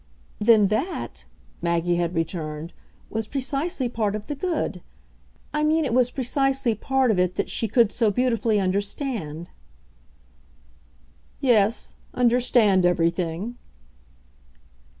[0.39, 1.25] "Then that,"
[1.61, 2.73] Maggie had returned,
[3.11, 4.81] "was precisely part of the good.
[5.53, 9.47] I mean it was precisely part of it that she could so beautifully understand."
[11.39, 13.57] "Yes understand everything."